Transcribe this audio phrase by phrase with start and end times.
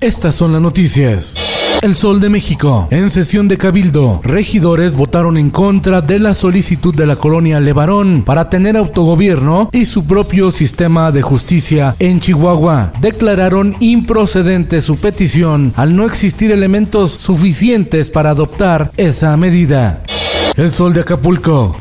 [0.00, 1.34] Estas son las noticias.
[1.82, 2.88] El Sol de México.
[2.90, 8.22] En sesión de Cabildo, regidores votaron en contra de la solicitud de la colonia Levarón
[8.24, 12.92] para tener autogobierno y su propio sistema de justicia en Chihuahua.
[13.02, 20.02] Declararon improcedente su petición al no existir elementos suficientes para adoptar esa medida.
[20.56, 21.76] El Sol de Acapulco.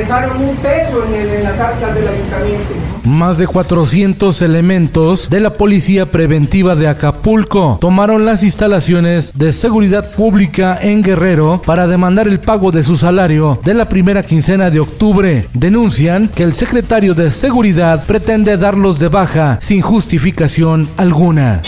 [0.00, 2.74] Dejaron un peso en, las del ayuntamiento.
[3.04, 10.12] Más de 400 elementos de la Policía Preventiva de Acapulco tomaron las instalaciones de seguridad
[10.12, 14.80] pública en Guerrero para demandar el pago de su salario de la primera quincena de
[14.80, 15.48] octubre.
[15.52, 21.60] Denuncian que el secretario de Seguridad pretende darlos de baja sin justificación alguna.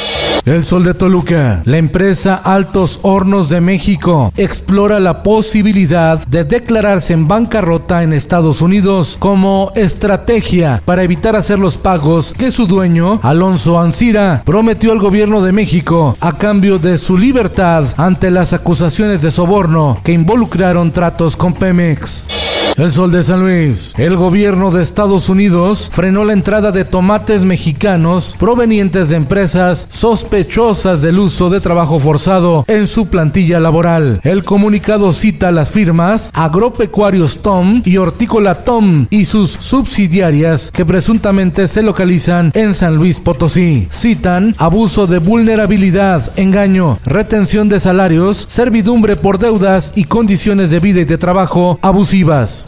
[0.44, 1.62] El Sol de Toluca.
[1.64, 8.60] La empresa Altos Hornos de México explora la posibilidad de declararse en bancarrota en Estados
[8.60, 14.98] Unidos como estrategia para evitar hacer los pagos que su dueño, Alonso Ancira, prometió al
[14.98, 20.90] gobierno de México a cambio de su libertad ante las acusaciones de soborno que involucraron
[20.90, 22.41] tratos con Pemex.
[22.78, 23.92] El Sol de San Luis.
[23.98, 31.02] El gobierno de Estados Unidos frenó la entrada de tomates mexicanos provenientes de empresas sospechosas
[31.02, 34.20] del uso de trabajo forzado en su plantilla laboral.
[34.24, 41.68] El comunicado cita las firmas Agropecuarios Tom y Hortícola Tom y sus subsidiarias que presuntamente
[41.68, 43.86] se localizan en San Luis Potosí.
[43.90, 51.00] Citan abuso de vulnerabilidad, engaño, retención de salarios, servidumbre por deudas y condiciones de vida
[51.00, 52.61] y de trabajo abusivas.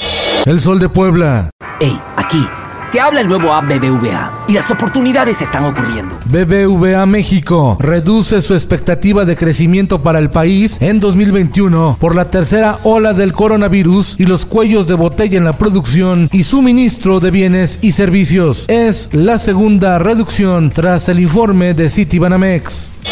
[0.47, 1.49] El Sol de Puebla.
[1.81, 2.47] Hey, aquí.
[2.93, 6.19] Te habla el nuevo app BBVA y las oportunidades están ocurriendo.
[6.27, 12.79] BBVA México reduce su expectativa de crecimiento para el país en 2021 por la tercera
[12.83, 17.79] ola del coronavirus y los cuellos de botella en la producción y suministro de bienes
[17.81, 18.67] y servicios.
[18.69, 23.04] Es la segunda reducción tras el informe de Citibanamex.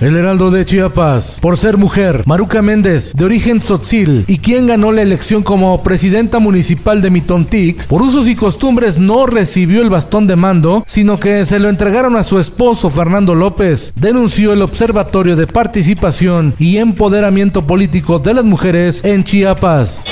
[0.00, 4.92] El Heraldo de Chiapas, por ser mujer, Maruca Méndez, de origen tzotzil, y quien ganó
[4.92, 10.26] la elección como presidenta municipal de Mitontic, por usos y costumbres no recibió el bastón
[10.26, 15.36] de mando, sino que se lo entregaron a su esposo Fernando López, denunció el Observatorio
[15.36, 20.06] de Participación y Empoderamiento Político de las Mujeres en Chiapas.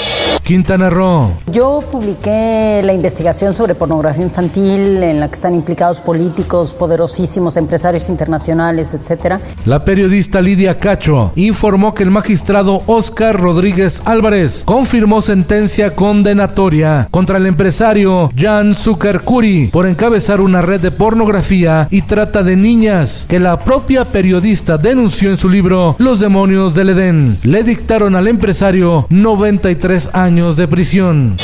[0.48, 1.30] Quintana Roo.
[1.52, 8.08] Yo publiqué la investigación sobre pornografía infantil en la que están implicados políticos, poderosísimos empresarios
[8.08, 9.42] internacionales, etcétera.
[9.66, 17.36] La periodista Lidia Cacho informó que el magistrado Oscar Rodríguez Álvarez confirmó sentencia condenatoria contra
[17.36, 23.38] el empresario Jan Zuckercuri por encabezar una red de pornografía y trata de niñas que
[23.38, 27.36] la propia periodista denunció en su libro Los demonios del Edén.
[27.42, 31.36] Le dictaron al empresario 93 años de prisión.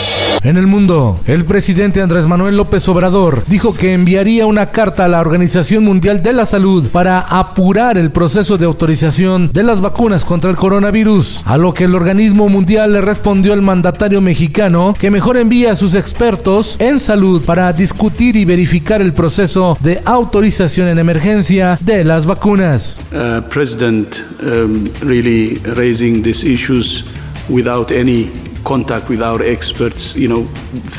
[0.44, 5.08] En el mundo, el presidente Andrés Manuel López Obrador dijo que enviaría una carta a
[5.08, 10.24] la Organización Mundial de la Salud para apurar el proceso de autorización de las vacunas
[10.24, 15.10] contra el coronavirus, a lo que el organismo mundial le respondió al mandatario mexicano que
[15.10, 20.88] mejor envía a sus expertos en salud para discutir y verificar el proceso de autorización
[20.88, 23.00] en emergencia de las vacunas.
[23.12, 27.04] uh, president um, really raising these issues
[27.48, 28.30] without any
[28.64, 30.14] contact with our experts.
[30.16, 30.44] You know,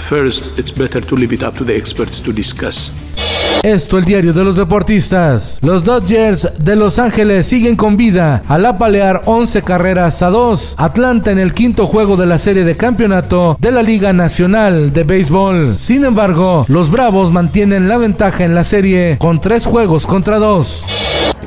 [0.08, 2.92] first, it's better to leave it up to the experts to discuss.
[3.64, 5.58] Esto el diario de los deportistas.
[5.64, 10.76] Los Dodgers de Los Ángeles siguen con vida al apalear 11 carreras a 2.
[10.78, 15.04] Atlanta en el quinto juego de la serie de campeonato de la Liga Nacional de
[15.04, 15.78] Béisbol.
[15.80, 21.05] Sin embargo, los Bravos mantienen la ventaja en la serie con 3 juegos contra 2.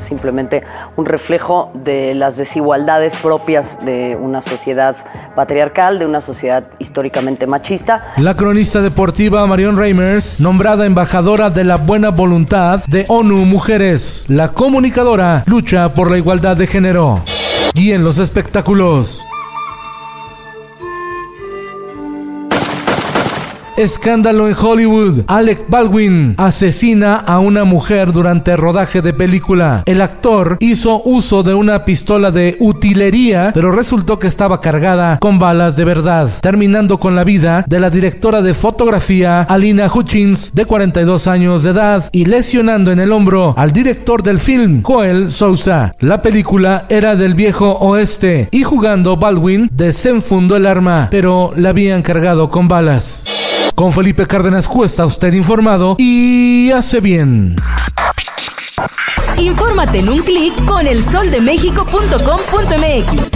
[0.09, 0.63] Simplemente
[0.97, 4.97] un reflejo de las desigualdades propias de una sociedad
[5.35, 8.13] patriarcal, de una sociedad históricamente machista.
[8.17, 14.25] La cronista deportiva Marion Reimers, nombrada embajadora de la buena voluntad de ONU Mujeres.
[14.27, 17.21] La comunicadora lucha por la igualdad de género.
[17.73, 19.25] Y en los espectáculos.
[23.79, 25.21] Escándalo en Hollywood.
[25.27, 29.83] Alec Baldwin asesina a una mujer durante rodaje de película.
[29.85, 35.39] El actor hizo uso de una pistola de utilería, pero resultó que estaba cargada con
[35.39, 40.65] balas de verdad, terminando con la vida de la directora de fotografía Alina Hutchins, de
[40.65, 45.93] 42 años de edad, y lesionando en el hombro al director del film, Joel Sousa.
[45.99, 52.01] La película era del viejo oeste y jugando Baldwin desenfundó el arma, pero la habían
[52.01, 53.38] cargado con balas.
[53.79, 57.55] Con Felipe Cárdenas Q está usted informado y hace bien.
[59.37, 63.31] Infórmate en un clic con elsoldemexico.com.mx.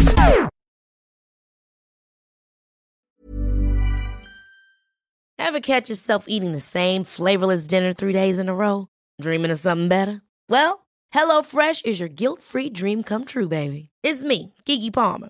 [5.40, 8.88] Ever catch yourself eating the same flavorless dinner three days in a row?
[9.22, 10.22] Dreaming of something better?
[10.50, 10.86] Well,
[11.16, 13.92] HelloFresh is your guilt-free dream come true, baby.
[14.04, 15.30] It's me, Kiki Palmer.